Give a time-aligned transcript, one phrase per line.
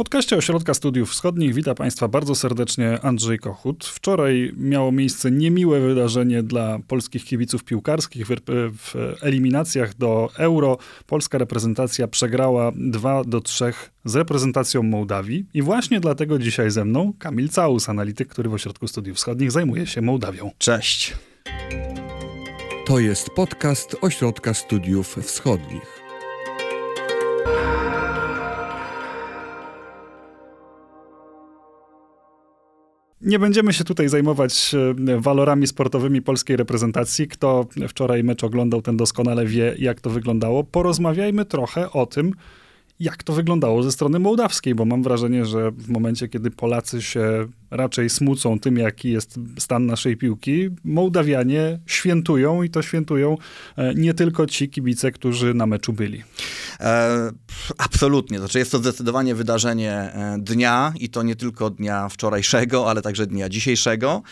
[0.00, 3.84] podcaście Ośrodka Studiów Wschodnich wita Państwa bardzo serdecznie Andrzej Kochut.
[3.84, 8.26] Wczoraj miało miejsce niemiłe wydarzenie dla polskich kibiców piłkarskich.
[8.26, 8.30] W,
[8.76, 13.72] w eliminacjach do Euro polska reprezentacja przegrała 2 do 3
[14.04, 15.46] z reprezentacją Mołdawii.
[15.54, 19.86] I właśnie dlatego dzisiaj ze mną Kamil Caus, analityk, który w Ośrodku Studiów Wschodnich zajmuje
[19.86, 20.50] się Mołdawią.
[20.58, 21.14] Cześć.
[22.86, 25.99] To jest podcast Ośrodka Studiów Wschodnich.
[33.20, 34.74] Nie będziemy się tutaj zajmować
[35.08, 37.28] e, walorami sportowymi polskiej reprezentacji.
[37.28, 40.64] Kto wczoraj mecz oglądał, ten doskonale wie, jak to wyglądało.
[40.64, 42.34] Porozmawiajmy trochę o tym,
[43.00, 47.48] jak to wyglądało ze strony mołdawskiej, bo mam wrażenie, że w momencie, kiedy Polacy się
[47.70, 53.36] raczej smucą tym, jaki jest stan naszej piłki, Mołdawianie świętują i to świętują
[53.76, 56.22] e, nie tylko ci kibice, którzy na meczu byli.
[56.80, 57.30] E,
[57.78, 58.38] absolutnie.
[58.38, 63.26] Znaczy jest to zdecydowanie wydarzenie e, dnia i to nie tylko dnia wczorajszego, ale także
[63.26, 64.22] dnia dzisiejszego.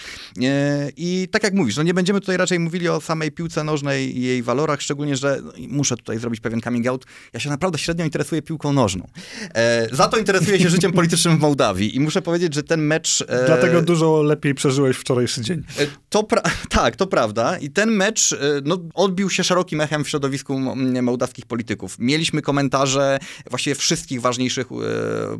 [0.43, 4.19] E, I tak jak mówisz, no nie będziemy tutaj raczej mówili o samej piłce nożnej
[4.19, 7.05] i jej walorach, szczególnie, że muszę tutaj zrobić pewien coming out.
[7.33, 9.09] Ja się naprawdę średnio interesuję piłką nożną.
[9.55, 13.25] E, za to interesuję się życiem politycznym w Mołdawii i muszę powiedzieć, że ten mecz...
[13.29, 15.63] E, Dlatego dużo lepiej przeżyłeś wczorajszy dzień.
[15.79, 16.29] E, to
[16.71, 17.59] tak, to prawda.
[17.59, 20.59] I ten mecz no, odbił się szerokim echem w środowisku
[21.03, 21.97] mołdawskich polityków.
[21.99, 23.19] Mieliśmy komentarze
[23.51, 24.75] właściwie wszystkich ważniejszych e,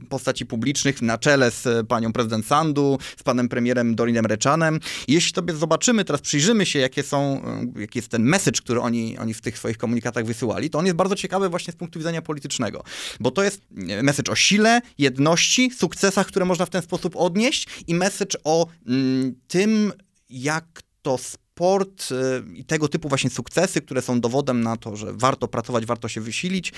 [0.09, 4.81] postaci publicznych na czele z panią prezydent Sandu, z panem premierem Dorinem Reczanem.
[5.09, 7.43] jeśli sobie zobaczymy, teraz przyjrzymy się, jakie są,
[7.77, 10.87] e, jaki jest ten message, który oni, oni w tych swoich komunikatach wysyłali, to on
[10.87, 12.85] jest bardzo ciekawy właśnie z punktu widzenia politycznego,
[13.21, 17.67] bo to jest e, message o sile, jedności, sukcesach, które można w ten sposób odnieść
[17.87, 19.93] i message o mm, tym,
[20.31, 22.15] jak to sport y,
[22.55, 26.21] i tego typu właśnie sukcesy, które są dowodem na to, że warto pracować, warto się
[26.21, 26.73] wysilić,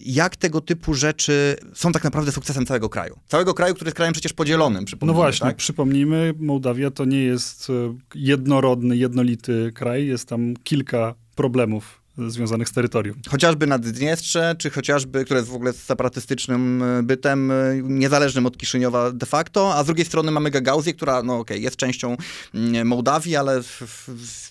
[0.00, 3.18] jak tego typu rzeczy są tak naprawdę sukcesem całego kraju.
[3.26, 4.84] Całego kraju, który jest krajem przecież podzielonym.
[5.02, 5.56] No właśnie, tak?
[5.56, 7.72] przypomnijmy, Mołdawia to nie jest y,
[8.14, 13.16] jednorodny, jednolity kraj, jest tam kilka problemów związanych z terytorium.
[13.28, 19.12] Chociażby Naddniestrze, czy chociażby, które jest w ogóle separatystycznym e, bytem, e, niezależnym od Kiszyniowa
[19.12, 22.16] de facto, a z drugiej strony mamy Gagauzję, która, no okay, jest częścią
[22.54, 23.60] mm, Mołdawii, ale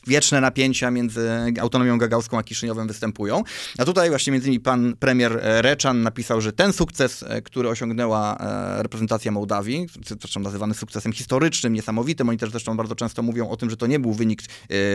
[0.08, 3.44] wieczne napięcia między autonomią gagauską a Kiszyniowem występują.
[3.78, 8.38] A tutaj właśnie między innymi pan premier e, Reczan napisał, że ten sukces, który osiągnęła
[8.78, 9.88] reprezentacja Mołdawii,
[10.22, 13.88] zresztą nazywany sukcesem historycznym, niesamowitym, oni też zresztą bardzo często mówią o tym, że to
[13.88, 14.42] nie był wynik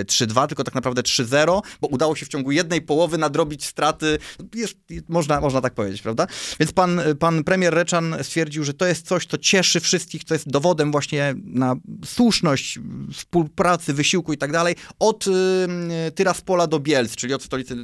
[0.04, 4.19] 3-2, tylko tak naprawdę 3-0, bo udało się w ciągu jednej połowy nadrobić straty,
[4.54, 4.76] jest,
[5.09, 6.26] można, można tak powiedzieć, prawda?
[6.60, 10.48] Więc pan, pan premier Reczan stwierdził, że to jest coś, co cieszy wszystkich, to jest
[10.48, 12.78] dowodem właśnie na słuszność
[13.12, 15.31] współpracy, wysiłku i tak dalej, od y,
[16.15, 17.76] Tyraspola do Bielc, czyli od stolicy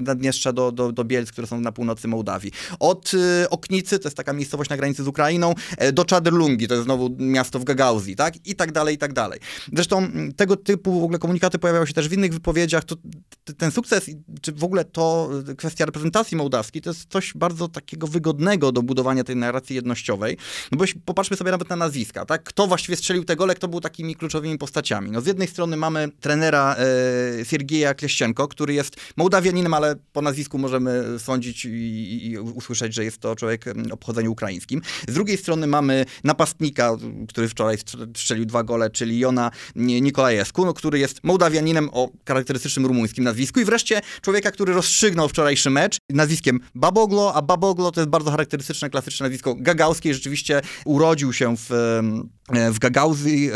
[0.00, 2.52] Naddniestrza do, do, do Bielc, które są na północy Mołdawii.
[2.80, 6.74] Od y, Oknicy, to jest taka miejscowość na granicy z Ukrainą, e, do Czaderlungi, to
[6.74, 8.46] jest znowu miasto w Gagauzji, tak?
[8.46, 9.40] I tak dalej, i tak dalej.
[9.72, 12.84] Zresztą tego typu w ogóle komunikaty pojawiały się też w innych wypowiedziach.
[12.84, 12.96] To,
[13.56, 14.01] ten sukces
[14.40, 19.24] czy w ogóle to kwestia reprezentacji mołdawskiej, to jest coś bardzo takiego wygodnego do budowania
[19.24, 20.36] tej narracji jednościowej.
[20.72, 22.42] No bo popatrzmy sobie nawet na nazwiska, tak?
[22.42, 25.10] Kto właściwie strzelił te gole, kto był takimi kluczowymi postaciami.
[25.10, 26.76] No z jednej strony mamy trenera
[27.40, 33.04] e, Siergieja Kleścienko, który jest Mołdawianinem, ale po nazwisku możemy sądzić i, i, usłyszeć, że
[33.04, 34.82] jest to człowiek o pochodzeniu ukraińskim.
[35.08, 36.96] Z drugiej strony mamy napastnika,
[37.28, 37.78] który wczoraj
[38.16, 43.64] strzelił dwa gole, czyli Jona Nikolajewsku, no, który jest Mołdawianinem o charakterystycznym rumuńskim nazwisku i
[43.64, 43.91] wreszcie
[44.22, 49.54] człowieka, który rozstrzygnął wczorajszy mecz nazwiskiem Baboglo, a Baboglo to jest bardzo charakterystyczne, klasyczne nazwisko
[49.58, 50.14] gagauskie.
[50.14, 51.68] Rzeczywiście urodził się w,
[52.72, 53.54] w Gagauzji, e,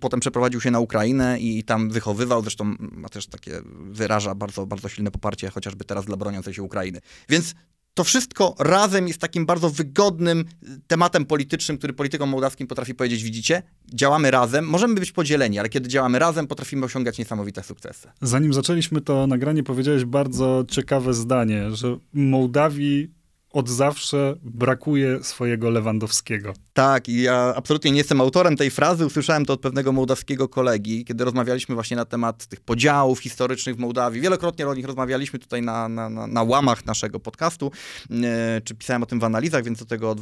[0.00, 2.42] potem przeprowadził się na Ukrainę i tam wychowywał.
[2.42, 3.60] Zresztą ma też takie,
[3.90, 7.00] wyraża bardzo, bardzo silne poparcie chociażby teraz dla broniącej się Ukrainy.
[7.28, 7.54] Więc
[7.94, 10.44] to wszystko razem jest takim bardzo wygodnym y,
[10.86, 13.62] tematem politycznym, który politykom mołdawskim potrafi powiedzieć, widzicie,
[13.94, 18.08] działamy razem, możemy być podzieleni, ale kiedy działamy razem, potrafimy osiągać niesamowite sukcesy.
[18.22, 23.10] Zanim zaczęliśmy to nagranie, powiedziałeś bardzo ciekawe zdanie, że Mołdawii
[23.54, 26.54] od zawsze brakuje swojego Lewandowskiego.
[26.72, 29.06] Tak, i ja absolutnie nie jestem autorem tej frazy.
[29.06, 33.78] Usłyszałem to od pewnego mołdawskiego kolegi, kiedy rozmawialiśmy właśnie na temat tych podziałów historycznych w
[33.78, 34.20] Mołdawii.
[34.20, 37.70] Wielokrotnie o nich rozmawialiśmy tutaj na, na, na, na łamach naszego podcastu,
[38.10, 40.18] e, czy pisałem o tym w analizach, więc do tego od,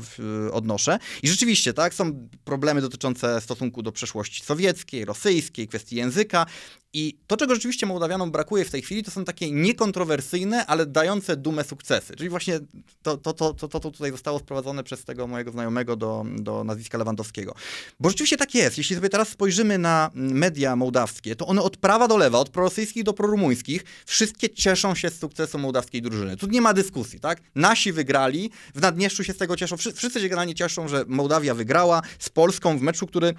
[0.52, 0.98] odnoszę.
[1.22, 6.46] I rzeczywiście, tak, są problemy dotyczące stosunku do przeszłości sowieckiej, rosyjskiej, kwestii języka.
[6.94, 11.36] I to, czego rzeczywiście Mołdawianom brakuje w tej chwili, to są takie niekontrowersyjne, ale dające
[11.36, 12.16] dumę sukcesy.
[12.16, 12.60] Czyli właśnie
[13.02, 16.98] to, to, to, to, to tutaj zostało sprowadzone przez tego mojego znajomego do, do nazwiska
[16.98, 17.54] Lewandowskiego.
[18.00, 18.78] Bo rzeczywiście tak jest.
[18.78, 23.04] Jeśli sobie teraz spojrzymy na media mołdawskie, to one od prawa do lewa, od prorosyjskich
[23.04, 26.36] do prorumuńskich, wszystkie cieszą się z sukcesu mołdawskiej drużyny.
[26.36, 27.40] Tu nie ma dyskusji, tak?
[27.54, 29.76] Nasi wygrali, w Naddniestrzu się z tego cieszą.
[29.76, 33.34] Wszyscy się generalnie cieszą, że Mołdawia wygrała z Polską w meczu, który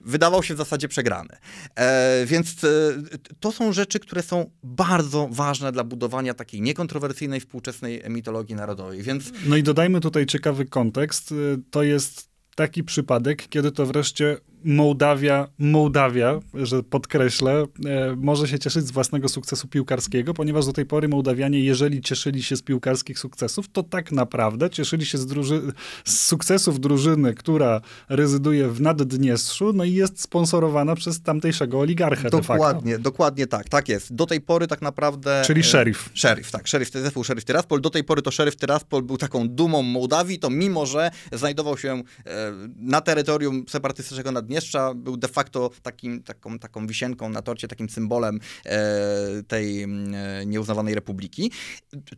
[0.00, 1.36] wydawał się w zasadzie przegrany.
[1.76, 2.91] E, więc e,
[3.40, 9.02] to są rzeczy, które są bardzo ważne dla budowania takiej niekontrowersyjnej, współczesnej mitologii narodowej.
[9.02, 9.32] Więc...
[9.46, 11.34] No i dodajmy tutaj ciekawy kontekst.
[11.70, 18.86] To jest taki przypadek, kiedy to wreszcie Mołdawia, Mołdawia, że podkreślę, e, może się cieszyć
[18.86, 23.68] z własnego sukcesu piłkarskiego, ponieważ do tej pory Mołdawianie, jeżeli cieszyli się z piłkarskich sukcesów,
[23.68, 25.72] to tak naprawdę cieszyli się z, druży-
[26.04, 32.98] z sukcesów drużyny, która rezyduje w Naddniestrzu, no i jest sponsorowana przez tamtejszego oligarchę Dokładnie,
[32.98, 34.14] dokładnie tak, tak jest.
[34.14, 35.42] Do tej pory tak naprawdę...
[35.46, 36.06] Czyli szerif.
[36.06, 37.80] E, szerif, tak, szerif, zespół szerif Tyraspol.
[37.80, 42.02] Do tej pory to szerif Tyraspol był taką dumą Mołdawii, to mimo, że znajdował się
[42.26, 47.68] e, na terytorium separatystycznego Naddniestrza, Naddniestrza był de facto takim, taką, taką wisienką na torcie,
[47.68, 51.52] takim symbolem e, tej mm, e, nieuznawanej republiki.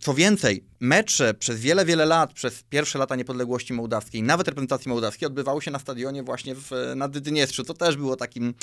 [0.01, 5.27] Co więcej, mecze przez wiele, wiele lat, przez pierwsze lata niepodległości mołdawskiej, nawet reprezentacji mołdawskiej,
[5.27, 8.55] odbywały się na stadionie właśnie w Naddniestrzu, co też było takim,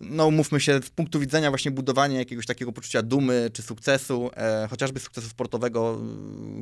[0.00, 4.68] no mówmy się, z punktu widzenia właśnie budowania jakiegoś takiego poczucia dumy czy sukcesu, e,
[4.70, 6.00] chociażby sukcesu sportowego,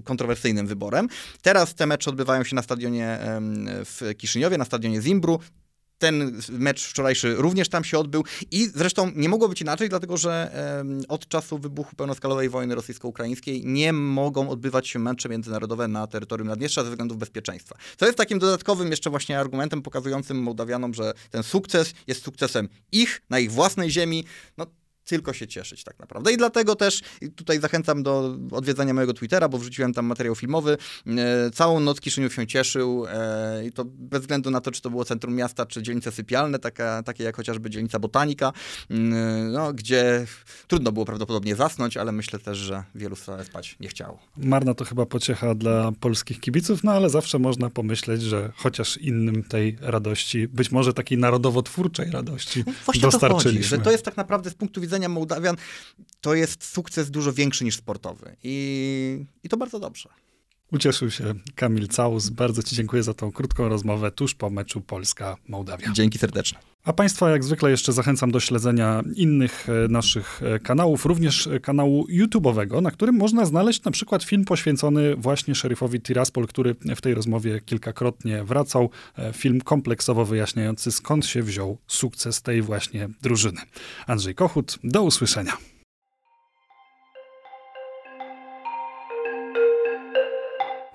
[0.04, 1.08] kontrowersyjnym wyborem.
[1.42, 3.40] Teraz te mecze odbywają się na stadionie e,
[3.84, 5.40] w Kiszyniowie, na stadionie Zimbru
[5.98, 10.50] ten mecz wczorajszy również tam się odbył i zresztą nie mogło być inaczej, dlatego że
[11.08, 16.84] od czasu wybuchu pełnoskalowej wojny rosyjsko-ukraińskiej nie mogą odbywać się mecze międzynarodowe na terytorium Naddniestrza
[16.84, 17.76] ze względów bezpieczeństwa.
[17.96, 23.22] To jest takim dodatkowym jeszcze właśnie argumentem pokazującym Mołdawianom, że ten sukces jest sukcesem ich,
[23.30, 24.24] na ich własnej ziemi.
[24.56, 24.66] No,
[25.06, 26.32] tylko się cieszyć tak naprawdę.
[26.32, 27.00] I dlatego też
[27.36, 30.76] tutaj zachęcam do odwiedzania mojego Twittera, bo wrzuciłem tam materiał filmowy.
[31.06, 34.90] E, całą noc Kiszyniów się cieszył e, i to bez względu na to, czy to
[34.90, 38.52] było centrum miasta, czy dzielnice sypialne, taka, takie jak chociażby dzielnica Botanika,
[38.90, 40.26] mm, no, gdzie
[40.66, 44.18] trudno było prawdopodobnie zasnąć, ale myślę też, że wielu spać nie chciało.
[44.36, 49.42] Marna to chyba pociecha dla polskich kibiców, no ale zawsze można pomyśleć, że chociaż innym
[49.42, 53.52] tej radości, być może takiej narodowo-twórczej radości no Właśnie dostarczyliśmy.
[53.52, 55.56] To chodzi, że to jest tak naprawdę z punktu widzenia widzenia Mołdawian
[56.20, 58.36] to jest sukces dużo większy niż sportowy.
[58.42, 60.08] I, i to bardzo dobrze.
[60.72, 62.30] Ucieszył się Kamil Caus.
[62.30, 65.92] Bardzo Ci dziękuję za tą krótką rozmowę tuż po meczu Polska-Mołdawia.
[65.92, 66.58] Dzięki serdeczne.
[66.84, 71.60] A Państwa jak zwykle jeszcze zachęcam do śledzenia innych e, naszych e, kanałów, również e,
[71.60, 77.00] kanału YouTube'owego, na którym można znaleźć na przykład film poświęcony właśnie szeryfowi Tiraspol, który w
[77.00, 78.90] tej rozmowie kilkakrotnie wracał.
[79.32, 83.60] Film kompleksowo wyjaśniający skąd się wziął sukces tej właśnie drużyny.
[84.06, 85.56] Andrzej Kochut, do usłyszenia.